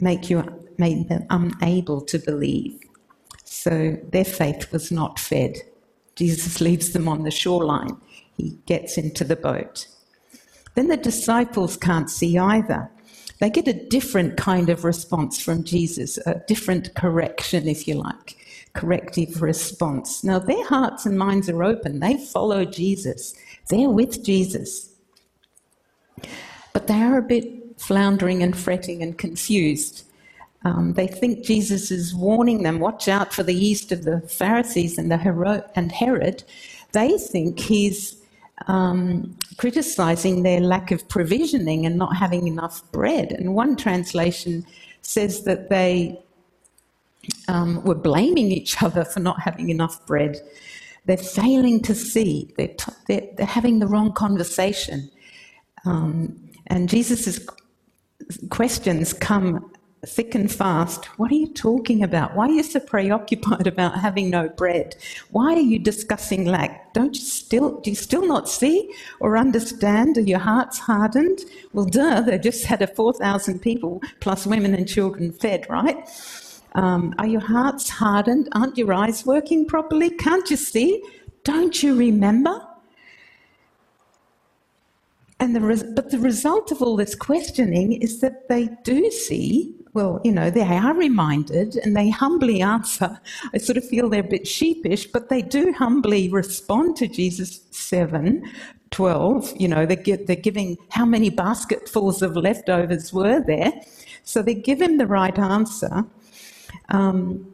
make 0.00 0.30
you 0.30 0.42
made 0.78 1.08
them 1.08 1.26
unable 1.30 2.00
to 2.02 2.18
believe. 2.18 2.78
So 3.44 3.96
their 4.12 4.24
faith 4.24 4.70
was 4.72 4.92
not 4.92 5.18
fed. 5.18 5.56
Jesus 6.14 6.60
leaves 6.60 6.92
them 6.92 7.08
on 7.08 7.24
the 7.24 7.30
shoreline. 7.30 7.96
He 8.36 8.58
gets 8.66 8.96
into 8.96 9.24
the 9.24 9.36
boat. 9.36 9.88
Then 10.74 10.88
the 10.88 10.96
disciples 10.96 11.76
can't 11.76 12.10
see 12.10 12.38
either. 12.38 12.90
They 13.40 13.50
get 13.50 13.68
a 13.68 13.86
different 13.88 14.36
kind 14.36 14.68
of 14.68 14.84
response 14.84 15.40
from 15.40 15.64
Jesus, 15.64 16.18
a 16.18 16.42
different 16.46 16.94
correction, 16.94 17.68
if 17.68 17.86
you 17.86 17.94
like, 17.94 18.36
corrective 18.74 19.42
response. 19.42 20.24
Now, 20.24 20.38
their 20.38 20.66
hearts 20.66 21.06
and 21.06 21.18
minds 21.18 21.48
are 21.48 21.62
open. 21.62 22.00
They 22.00 22.16
follow 22.16 22.64
Jesus, 22.64 23.34
they're 23.68 23.90
with 23.90 24.24
Jesus. 24.24 24.90
But 26.72 26.86
they 26.86 27.00
are 27.00 27.18
a 27.18 27.22
bit 27.22 27.67
floundering 27.78 28.42
and 28.42 28.56
fretting 28.56 29.02
and 29.02 29.16
confused. 29.16 30.04
Um, 30.64 30.94
they 30.94 31.06
think 31.06 31.44
Jesus 31.44 31.90
is 31.90 32.14
warning 32.14 32.62
them, 32.62 32.80
watch 32.80 33.08
out 33.08 33.32
for 33.32 33.42
the 33.42 33.54
yeast 33.54 33.92
of 33.92 34.04
the 34.04 34.20
Pharisees 34.22 34.98
and, 34.98 35.10
the 35.10 35.16
Herod, 35.16 35.64
and 35.76 35.92
Herod. 35.92 36.42
They 36.92 37.16
think 37.16 37.60
he's 37.60 38.16
um, 38.66 39.36
criticizing 39.56 40.42
their 40.42 40.60
lack 40.60 40.90
of 40.90 41.08
provisioning 41.08 41.86
and 41.86 41.96
not 41.96 42.16
having 42.16 42.48
enough 42.48 42.82
bread. 42.90 43.32
And 43.32 43.54
one 43.54 43.76
translation 43.76 44.66
says 45.02 45.44
that 45.44 45.70
they 45.70 46.20
um, 47.46 47.84
were 47.84 47.94
blaming 47.94 48.50
each 48.50 48.82
other 48.82 49.04
for 49.04 49.20
not 49.20 49.40
having 49.40 49.68
enough 49.68 50.04
bread. 50.06 50.40
They're 51.06 51.16
failing 51.16 51.80
to 51.82 51.94
see, 51.94 52.52
they're, 52.56 52.68
t- 52.68 52.92
they're, 53.06 53.28
they're 53.36 53.46
having 53.46 53.78
the 53.78 53.86
wrong 53.86 54.12
conversation. 54.12 55.10
Um, 55.84 56.36
and 56.66 56.88
Jesus' 56.88 57.38
questions 58.50 59.12
come 59.12 59.70
thick 60.06 60.34
and 60.34 60.50
fast. 60.50 61.06
What 61.18 61.30
are 61.30 61.36
you 61.36 61.52
talking 61.52 62.02
about? 62.02 62.36
Why 62.36 62.46
are 62.46 62.52
you 62.52 62.62
so 62.62 62.80
preoccupied 62.80 63.66
about 63.74 63.98
having 63.98 64.30
no 64.30 64.48
bread? 64.48 64.96
Why 65.30 65.54
are 65.54 65.60
you 65.60 65.78
discussing 65.78 66.44
lack? 66.44 66.92
Don't 66.94 67.14
you 67.14 67.20
still 67.20 67.80
do 67.80 67.90
you 67.90 67.96
still 67.96 68.26
not 68.26 68.48
see 68.48 68.92
or 69.20 69.36
understand? 69.36 70.18
Are 70.18 70.22
your 70.22 70.38
hearts 70.38 70.78
hardened? 70.78 71.40
Well, 71.72 71.86
duh, 71.86 72.20
they 72.22 72.38
just 72.38 72.64
had 72.64 72.82
a 72.82 72.86
four 72.86 73.12
thousand 73.12 73.60
people 73.60 74.00
plus 74.20 74.46
women 74.46 74.74
and 74.74 74.88
children 74.88 75.32
fed, 75.32 75.66
right? 75.68 76.08
Um, 76.74 77.14
are 77.18 77.26
your 77.26 77.40
hearts 77.40 77.88
hardened? 77.88 78.48
Aren't 78.52 78.76
your 78.76 78.92
eyes 78.92 79.26
working 79.26 79.66
properly? 79.66 80.10
Can't 80.10 80.48
you 80.50 80.56
see? 80.56 81.02
Don't 81.44 81.82
you 81.82 81.96
remember? 81.96 82.67
And 85.40 85.54
the 85.54 85.60
res- 85.60 85.84
but 85.84 86.10
the 86.10 86.18
result 86.18 86.72
of 86.72 86.82
all 86.82 86.96
this 86.96 87.14
questioning 87.14 87.92
is 87.92 88.20
that 88.20 88.48
they 88.48 88.68
do 88.84 89.10
see 89.10 89.74
well, 89.94 90.20
you 90.22 90.30
know, 90.30 90.50
they 90.50 90.62
are 90.62 90.94
reminded 90.94 91.76
and 91.76 91.96
they 91.96 92.10
humbly 92.10 92.60
answer. 92.60 93.18
I 93.52 93.58
sort 93.58 93.78
of 93.78 93.84
feel 93.84 94.08
they're 94.08 94.20
a 94.20 94.28
bit 94.28 94.46
sheepish, 94.46 95.06
but 95.06 95.28
they 95.28 95.42
do 95.42 95.72
humbly 95.72 96.28
respond 96.28 96.96
to 96.98 97.08
Jesus 97.08 97.62
7 97.70 98.44
12. 98.90 99.52
You 99.58 99.68
know, 99.68 99.86
they 99.86 99.96
they're 99.96 100.36
giving 100.36 100.76
how 100.90 101.04
many 101.04 101.30
basketfuls 101.30 102.22
of 102.22 102.36
leftovers 102.36 103.12
were 103.12 103.42
there. 103.44 103.72
So 104.22 104.40
they 104.40 104.54
give 104.54 104.80
him 104.80 104.98
the 104.98 105.06
right 105.06 105.38
answer. 105.38 106.04
Um, 106.90 107.52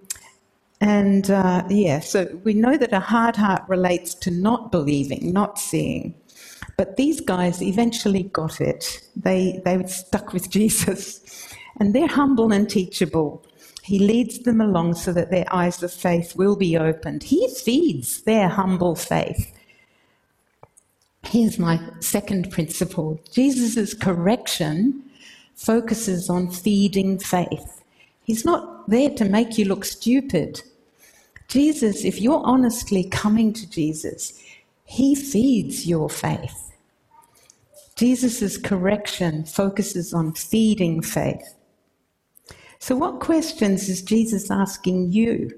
and 0.81 1.31
uh, 1.31 1.64
yeah, 1.71 2.00
so 2.00 2.26
we 2.45 2.53
know 2.53 2.76
that 2.76 2.93
a 2.93 3.00
hard 3.00 3.37
heart 3.37 3.62
relates 3.69 4.14
to 4.17 4.31
not 4.31 4.71
believing, 4.71 5.33
not 5.33 5.59
seeing. 5.59 6.14
But 6.76 6.97
these 6.97 7.21
guys 7.21 7.62
eventually 7.62 8.25
got 8.25 8.61
it. 8.61 9.00
They, 9.16 9.61
they 9.64 9.76
were 9.76 9.88
stuck 9.88 10.33
with 10.33 10.50
Jesus. 10.59 11.49
And 11.78 11.94
they're 11.94 12.06
humble 12.06 12.52
and 12.52 12.68
teachable. 12.68 13.44
He 13.83 13.99
leads 13.99 14.38
them 14.40 14.61
along 14.61 14.94
so 14.94 15.12
that 15.12 15.30
their 15.30 15.44
eyes 15.52 15.83
of 15.83 15.92
faith 15.92 16.35
will 16.37 16.56
be 16.56 16.76
opened. 16.76 17.25
He 17.25 17.49
feeds 17.49 18.23
their 18.23 18.49
humble 18.49 18.94
faith. 18.94 19.52
Here's 21.25 21.59
my 21.59 21.80
second 22.00 22.50
principle 22.50 23.21
Jesus' 23.33 23.94
correction 23.94 25.02
focuses 25.54 26.30
on 26.30 26.50
feeding 26.50 27.18
faith. 27.18 27.83
He's 28.25 28.44
not 28.44 28.88
there 28.88 29.11
to 29.11 29.25
make 29.25 29.59
you 29.59 29.66
look 29.66 29.85
stupid. 29.85 30.62
Jesus, 31.49 32.04
if 32.04 32.21
you're 32.21 32.42
honestly 32.44 33.04
coming 33.04 33.52
to 33.52 33.68
Jesus, 33.71 34.40
He 34.85 35.14
feeds 35.14 35.87
your 35.87 36.09
faith. 36.09 36.73
Jesus' 37.97 38.59
correction 38.59 39.45
focuses 39.45 40.12
on 40.12 40.35
feeding 40.35 41.03
faith. 41.03 41.55
So, 42.79 42.97
what 42.97 43.21
questions 43.21 43.88
is 43.88 44.03
Jesus 44.03 44.50
asking 44.50 45.12
you? 45.12 45.50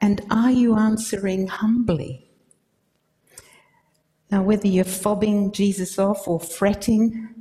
And 0.00 0.20
are 0.30 0.50
you 0.50 0.76
answering 0.76 1.46
humbly? 1.46 2.30
Now, 4.30 4.42
whether 4.42 4.68
you're 4.68 4.84
fobbing 4.84 5.52
Jesus 5.52 5.98
off 5.98 6.28
or 6.28 6.38
fretting 6.38 7.34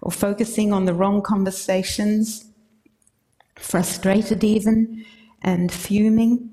or 0.00 0.10
focusing 0.10 0.72
on 0.72 0.86
the 0.86 0.94
wrong 0.94 1.20
conversations, 1.20 2.46
frustrated 3.56 4.42
even, 4.42 5.04
and 5.42 5.70
fuming, 5.70 6.50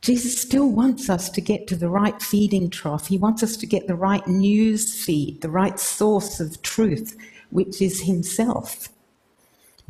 Jesus 0.00 0.40
still 0.40 0.70
wants 0.70 1.10
us 1.10 1.28
to 1.30 1.40
get 1.40 1.66
to 1.66 1.76
the 1.76 1.90
right 1.90 2.20
feeding 2.22 2.70
trough. 2.70 3.08
He 3.08 3.18
wants 3.18 3.42
us 3.42 3.56
to 3.58 3.66
get 3.66 3.86
the 3.86 3.94
right 3.94 4.26
news 4.26 5.04
feed, 5.04 5.42
the 5.42 5.50
right 5.50 5.78
source 5.78 6.40
of 6.40 6.62
truth, 6.62 7.16
which 7.50 7.82
is 7.82 8.02
Himself. 8.02 8.88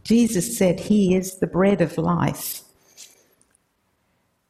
Jesus 0.03 0.59
said 0.59 0.81
He 0.81 1.15
is 1.15 1.39
the 1.39 1.47
bread 1.47 1.81
of 1.81 1.97
life. 1.97 2.63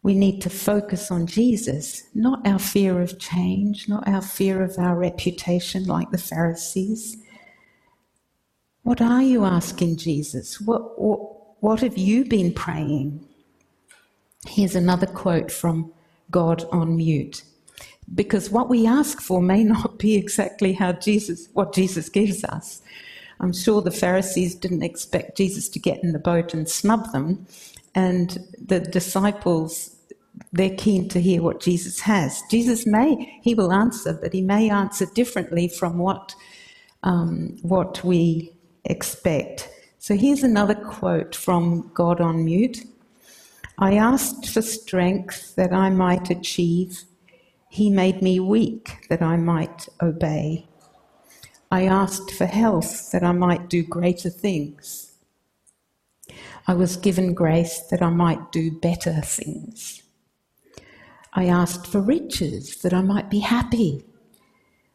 We 0.02 0.14
need 0.14 0.40
to 0.43 0.50
focus 0.50 1.11
on 1.11 1.26
Jesus, 1.26 2.05
not 2.14 2.47
our 2.47 2.59
fear 2.59 3.02
of 3.02 3.19
change, 3.19 3.87
not 3.87 4.09
our 4.09 4.23
fear 4.23 4.62
of 4.62 4.79
our 4.79 4.97
reputation 4.97 5.85
like 5.85 6.11
the 6.11 6.17
Pharisees. 6.17 7.19
What 8.83 9.02
are 9.02 9.23
you 9.23 9.45
asking 9.45 9.99
Jesus? 9.99 10.59
What, 10.59 10.99
what, 10.99 11.62
what 11.62 11.81
have 11.81 11.99
you 11.99 12.25
been 12.25 12.55
praying? 12.55 13.29
Here's 14.47 14.75
another 14.75 15.06
quote 15.06 15.52
from 15.52 15.92
God 16.30 16.64
on 16.73 16.97
mute. 16.97 17.42
Because 18.14 18.50
what 18.50 18.68
we 18.68 18.87
ask 18.87 19.20
for 19.20 19.40
may 19.40 19.62
not 19.64 19.99
be 19.99 20.16
exactly 20.16 20.73
how 20.73 20.92
Jesus, 20.92 21.49
what 21.52 21.75
Jesus 21.75 22.09
gives 22.09 22.42
us. 22.44 22.82
I'm 23.40 23.52
sure 23.52 23.80
the 23.80 23.90
Pharisees 23.90 24.54
didn't 24.54 24.82
expect 24.82 25.37
Jesus 25.37 25.68
to 25.70 25.78
get 25.78 26.02
in 26.02 26.12
the 26.12 26.18
boat 26.18 26.52
and 26.52 26.68
snub 26.68 27.12
them, 27.12 27.47
and 27.94 28.38
the 28.66 28.80
disciples, 28.80 29.97
they're 30.52 30.76
keen 30.76 31.09
to 31.09 31.20
hear 31.20 31.42
what 31.42 31.61
Jesus 31.61 32.00
has. 32.00 32.42
Jesus 32.50 32.87
may, 32.87 33.40
he 33.42 33.54
will 33.54 33.73
answer, 33.73 34.12
but 34.12 34.32
he 34.32 34.42
may 34.42 34.70
answer 34.70 35.06
differently 35.06 35.68
from 35.68 35.99
what, 35.99 36.35
um, 37.02 37.56
what 37.62 38.02
we 38.04 38.52
expect. 38.85 39.70
So 39.99 40.16
here's 40.16 40.42
another 40.42 40.75
quote 40.75 41.35
from 41.35 41.90
God 41.94 42.20
on 42.20 42.44
mute. 42.44 42.85
I 43.83 43.95
asked 43.95 44.51
for 44.51 44.61
strength 44.61 45.57
that 45.57 45.73
I 45.73 45.89
might 45.89 46.29
achieve. 46.29 47.05
He 47.71 47.89
made 47.89 48.21
me 48.21 48.39
weak 48.39 49.07
that 49.09 49.23
I 49.23 49.37
might 49.37 49.89
obey. 50.03 50.69
I 51.71 51.87
asked 51.87 52.31
for 52.31 52.45
health 52.45 53.11
that 53.12 53.23
I 53.23 53.33
might 53.33 53.71
do 53.71 53.83
greater 53.83 54.29
things. 54.29 55.12
I 56.69 56.75
was 56.75 56.99
given 56.99 57.33
grace 57.33 57.81
that 57.90 58.03
I 58.03 58.11
might 58.11 58.53
do 58.53 58.71
better 58.71 59.23
things. 59.23 60.03
I 61.33 61.47
asked 61.47 61.87
for 61.87 62.03
riches 62.03 62.77
that 62.83 62.93
I 62.93 63.01
might 63.01 63.31
be 63.31 63.40
happy. 63.40 64.05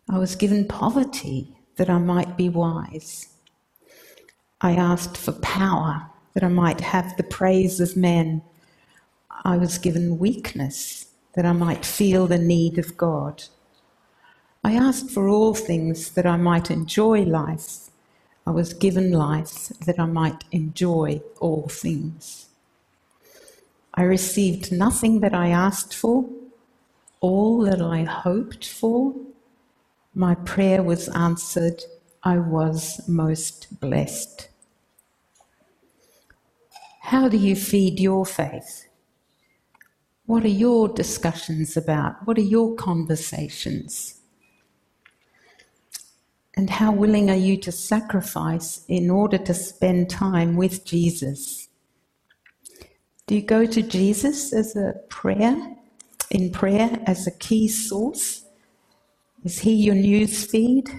I 0.08 0.19
was 0.19 0.36
given 0.36 0.67
poverty 0.67 1.58
that 1.78 1.89
I 1.89 1.98
might 1.98 2.38
be 2.38 2.50
wise. 2.50 3.30
I 4.62 4.74
asked 4.74 5.17
for 5.17 5.32
power 5.32 6.08
that 6.36 6.43
I 6.43 6.50
might 6.50 6.82
have 6.82 7.17
the 7.17 7.24
praise 7.24 7.80
of 7.80 7.98
men. 7.98 8.43
I 9.45 9.58
was 9.58 9.77
given 9.77 10.17
weakness 10.17 11.05
that 11.36 11.45
I 11.45 11.51
might 11.51 11.86
feel 11.86 12.25
the 12.25 12.39
need 12.39 12.79
of 12.79 12.97
God. 12.97 13.43
I 14.63 14.73
asked 14.73 15.12
for 15.12 15.29
all 15.29 15.53
things 15.53 16.10
that 16.13 16.25
I 16.25 16.36
might 16.36 16.71
enjoy 16.71 17.21
life. 17.21 17.91
I 18.47 18.49
was 18.49 18.73
given 18.73 19.12
life 19.12 19.67
that 19.86 19.99
I 19.99 20.08
might 20.08 20.45
enjoy 20.51 21.21
all 21.39 21.67
things. 21.67 22.47
I 23.93 24.01
received 24.01 24.71
nothing 24.71 25.19
that 25.19 25.36
I 25.36 25.49
asked 25.49 25.93
for, 25.93 26.27
all 27.19 27.62
that 27.65 27.84
I 27.84 28.03
hoped 28.03 28.67
for. 28.67 29.13
My 30.15 30.34
prayer 30.34 30.81
was 30.81 31.08
answered. 31.10 31.84
I 32.23 32.39
was 32.39 33.08
most 33.08 33.79
blessed. 33.79 34.49
How 37.01 37.29
do 37.29 37.38
you 37.38 37.55
feed 37.55 37.99
your 37.99 38.25
faith? 38.25 38.88
What 40.25 40.43
are 40.43 40.47
your 40.47 40.88
discussions 40.88 41.77
about? 41.77 42.25
What 42.25 42.38
are 42.38 42.41
your 42.41 42.75
conversations? 42.75 44.19
And 46.57 46.69
how 46.69 46.91
willing 46.91 47.29
are 47.29 47.35
you 47.35 47.57
to 47.57 47.71
sacrifice 47.71 48.83
in 48.88 49.11
order 49.11 49.38
to 49.38 49.53
spend 49.53 50.09
time 50.09 50.55
with 50.55 50.83
Jesus? 50.83 51.67
Do 53.27 53.35
you 53.35 53.41
go 53.43 53.65
to 53.65 53.81
Jesus 53.83 54.51
as 54.51 54.75
a 54.75 54.93
prayer, 55.09 55.75
in 56.31 56.51
prayer 56.51 56.99
as 57.05 57.27
a 57.27 57.31
key 57.31 57.67
source? 57.67 58.45
Is 59.43 59.59
he 59.59 59.73
your 59.73 59.95
news 59.95 60.45
feed? 60.45 60.89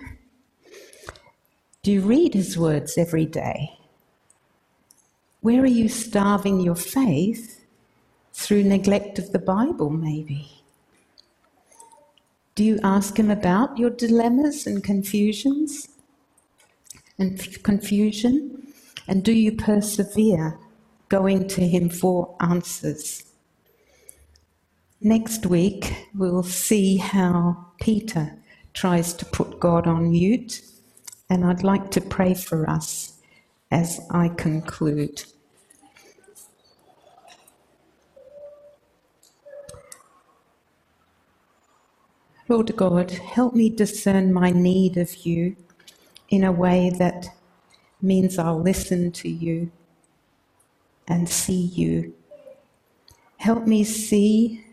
Do 1.83 1.91
you 1.91 2.03
read 2.03 2.35
his 2.35 2.57
words 2.57 2.97
every 2.97 3.27
day? 3.27 3.71
Where 5.41 5.63
are 5.63 5.67
you 5.67 5.89
starving 5.89 6.61
your 6.61 6.77
faith 6.77 7.66
through 8.37 8.63
neglect 8.63 9.19
of 9.19 9.33
the 9.33 9.39
Bible, 9.39 9.89
maybe? 9.89 10.63
Do 12.55 12.63
you 12.63 12.79
ask 12.85 13.19
Him 13.19 13.31
about 13.31 13.79
your 13.79 13.89
dilemmas 13.89 14.67
and 14.67 14.85
confusions 14.85 15.89
and 17.19 17.63
confusion? 17.63 18.73
And 19.09 19.25
do 19.25 19.33
you 19.33 19.53
persevere 19.53 20.59
going 21.09 21.49
to 21.49 21.67
Him 21.67 21.89
for 21.89 22.37
answers? 22.41 23.25
Next 25.01 25.47
week, 25.47 26.07
we'll 26.15 26.43
see 26.43 26.99
how 26.99 27.67
Peter 27.81 28.37
tries 28.75 29.15
to 29.15 29.25
put 29.25 29.59
God 29.59 29.87
on 29.87 30.11
mute, 30.11 30.61
and 31.31 31.43
I'd 31.43 31.65
like 31.65 31.91
to 31.93 32.03
pray 32.03 32.35
for 32.35 32.69
us 32.69 33.19
as 33.71 33.99
I 34.11 34.29
conclude. 34.29 35.25
Lord 42.49 42.77
God, 42.77 43.11
help 43.13 43.55
me 43.55 43.71
discern 43.71 44.33
my 44.33 44.51
need 44.51 44.99
of 44.99 45.27
you 45.27 45.57
in 46.31 46.45
a 46.45 46.53
way 46.53 46.91
that 46.99 47.27
means 48.03 48.39
I'll 48.39 48.61
listen 48.63 49.13
to 49.13 49.29
you 49.29 49.73
and 51.09 51.29
see 51.29 51.61
you. 51.61 52.15
Help 53.39 53.67
me 53.67 53.85
see 53.85 54.65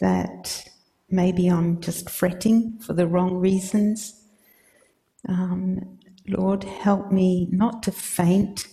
that 0.00 0.68
maybe 1.10 1.48
I'm 1.48 1.80
just 1.80 2.10
fretting 2.10 2.78
for 2.80 2.94
the 2.94 3.06
wrong 3.08 3.34
reasons. 3.36 4.24
Um, 5.28 5.98
Lord, 6.28 6.64
help 6.64 7.12
me 7.12 7.48
not 7.52 7.82
to 7.84 7.92
faint 7.92 8.68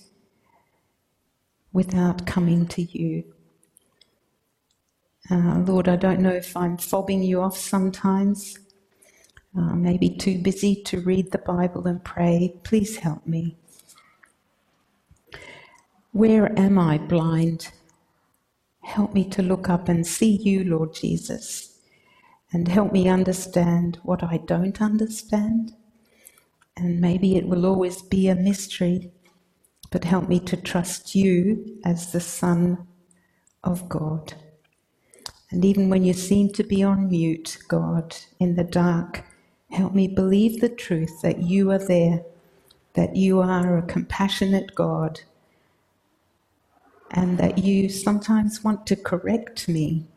without 1.73 2.27
coming 2.27 2.67
to 2.67 2.83
you. 2.83 3.25
Uh, 5.31 5.59
Lord, 5.59 5.89
I 5.89 5.97
don't 5.97 6.21
know 6.21 6.31
if 6.33 6.57
I'm 6.57 6.77
fobbing 6.77 7.25
you 7.25 7.41
off 7.41 7.57
sometimes, 7.57 8.57
uh, 9.57 9.75
maybe 9.75 10.09
too 10.09 10.39
busy 10.39 10.75
to 10.85 11.01
read 11.01 11.31
the 11.31 11.39
Bible 11.39 11.87
and 11.87 12.03
pray. 12.03 12.55
Please 12.63 12.97
help 12.97 13.27
me. 13.27 13.57
Where 16.13 16.57
am 16.59 16.79
I 16.79 16.97
blind? 16.99 17.71
Help 18.83 19.13
me 19.13 19.25
to 19.29 19.43
look 19.43 19.69
up 19.69 19.89
and 19.89 20.07
see 20.07 20.37
you, 20.37 20.63
Lord 20.65 20.93
Jesus, 20.95 21.79
and 22.53 22.67
help 22.67 22.93
me 22.93 23.09
understand 23.09 23.99
what 24.03 24.23
I 24.23 24.37
don't 24.37 24.81
understand. 24.81 25.73
And 26.77 27.01
maybe 27.01 27.37
it 27.37 27.47
will 27.47 27.65
always 27.65 28.01
be 28.01 28.27
a 28.29 28.35
mystery, 28.35 29.11
but 29.91 30.05
help 30.05 30.29
me 30.29 30.39
to 30.41 30.57
trust 30.57 31.15
you 31.15 31.79
as 31.85 32.11
the 32.13 32.21
Son 32.21 32.87
of 33.63 33.89
God. 33.89 34.35
And 35.51 35.65
even 35.65 35.89
when 35.89 36.03
you 36.03 36.13
seem 36.13 36.51
to 36.53 36.63
be 36.63 36.83
on 36.83 37.09
mute, 37.09 37.57
God, 37.69 38.17
in 38.39 38.55
the 38.55 38.65
dark, 38.65 39.23
help 39.71 39.95
me 39.95 40.07
believe 40.07 40.61
the 40.61 40.69
truth 40.69 41.21
that 41.23 41.41
you 41.43 41.71
are 41.71 41.79
there, 41.79 42.23
that 42.95 43.15
you 43.15 43.41
are 43.41 43.77
a 43.77 43.83
compassionate 43.83 44.75
God, 44.75 45.21
and 47.11 47.37
that 47.39 47.59
you 47.59 47.89
sometimes 47.89 48.63
want 48.63 48.87
to 48.87 48.95
correct 48.97 49.69
me. 49.69 50.07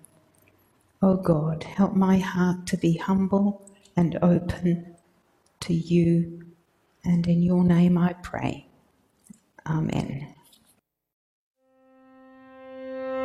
Oh 1.03 1.17
God, 1.17 1.65
help 1.65 1.95
my 1.95 2.19
heart 2.19 2.67
to 2.69 2.77
be 2.79 2.99
humble 2.99 3.71
and 3.97 4.19
open 4.23 4.97
to 5.61 5.75
you, 5.75 6.47
and 7.05 7.27
in 7.29 7.43
your 7.43 7.65
name 7.65 7.99
I 7.99 8.15
pray. 8.15 8.67
Amen. 9.67 10.35